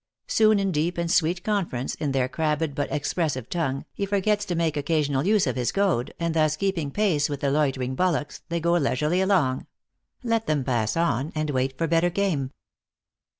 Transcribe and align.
Soon 0.25 0.57
in 0.57 0.71
deep 0.71 0.97
and 0.97 1.11
sweet 1.11 1.43
conference, 1.43 1.93
in 1.93 2.11
their 2.11 2.27
crabbed, 2.27 2.73
but 2.73 2.91
expressive 2.91 3.47
tongue, 3.49 3.85
he 3.93 4.03
forgets 4.07 4.45
to 4.45 4.55
make 4.55 4.75
occasional 4.75 5.27
use 5.27 5.45
of 5.45 5.55
his 5.55 5.71
goad, 5.71 6.11
and 6.19 6.33
thus 6.33 6.57
keeping 6.57 6.89
pace 6.89 7.29
with 7.29 7.41
the 7.41 7.51
loitering 7.51 7.93
bullocks, 7.93 8.41
they 8.49 8.59
go 8.59 8.71
leisurely 8.73 9.21
along. 9.21 9.67
Let 10.23 10.47
them 10.47 10.63
pass 10.63 10.97
on, 10.97 11.31
and 11.35 11.51
wait 11.51 11.77
for 11.77 11.85
better 11.85 12.09
game. 12.09 12.49